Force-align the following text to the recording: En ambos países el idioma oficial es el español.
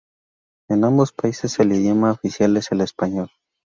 En 0.67 0.83
ambos 0.83 1.13
países 1.13 1.59
el 1.59 1.73
idioma 1.73 2.09
oficial 2.13 2.57
es 2.57 2.71
el 2.71 2.81
español. 2.81 3.29